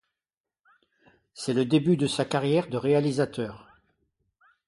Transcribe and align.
C'est 1.35 1.53
le 1.53 1.63
début 1.63 1.95
de 1.95 2.07
sa 2.07 2.25
carrière 2.25 2.67
de 2.69 2.77
réalisateur. 2.77 3.69